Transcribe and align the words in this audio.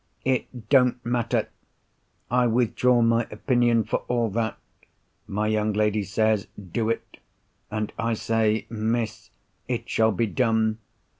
"It 0.25 0.67
don't 0.69 1.05
matter; 1.05 1.47
I 2.31 2.47
withdraw 2.47 3.03
my 3.03 3.27
opinion, 3.29 3.83
for 3.83 3.97
all 4.07 4.31
that. 4.31 4.57
My 5.27 5.45
young 5.45 5.73
lady 5.73 6.01
says, 6.01 6.47
'Do 6.59 6.89
it.' 6.89 7.17
And 7.69 7.93
I 7.99 8.15
say, 8.15 8.65
'Miss, 8.71 9.29
it 9.67 9.87
shall 9.87 10.11
be 10.11 10.25
done. 10.25 10.79